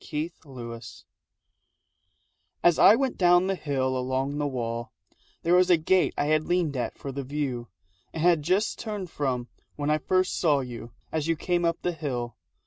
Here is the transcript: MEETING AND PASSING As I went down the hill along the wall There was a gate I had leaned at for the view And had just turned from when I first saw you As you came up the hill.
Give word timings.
MEETING 0.11 0.31
AND 0.45 0.55
PASSING 0.81 1.03
As 2.63 2.79
I 2.79 2.95
went 2.95 3.19
down 3.19 3.45
the 3.45 3.53
hill 3.53 3.95
along 3.95 4.39
the 4.39 4.47
wall 4.47 4.91
There 5.43 5.53
was 5.53 5.69
a 5.69 5.77
gate 5.77 6.15
I 6.17 6.25
had 6.25 6.43
leaned 6.47 6.75
at 6.75 6.97
for 6.97 7.11
the 7.11 7.21
view 7.21 7.67
And 8.11 8.23
had 8.23 8.41
just 8.41 8.79
turned 8.79 9.11
from 9.11 9.47
when 9.75 9.91
I 9.91 9.99
first 9.99 10.39
saw 10.39 10.61
you 10.61 10.91
As 11.11 11.27
you 11.27 11.35
came 11.35 11.63
up 11.63 11.83
the 11.83 11.91
hill. 11.91 12.35